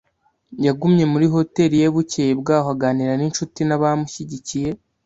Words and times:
Yagumye 0.65 1.03
muri 1.13 1.25
hoteri 1.35 1.75
ye 1.81 1.87
bukeye 1.95 2.33
bwaho, 2.41 2.67
aganira 2.75 3.11
n'inshuti 3.17 3.59
n'abamushyigikiye 3.65 4.69